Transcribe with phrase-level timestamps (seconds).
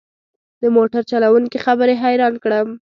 [0.61, 2.67] د موټر چلوونکي خبرې حيران کړم.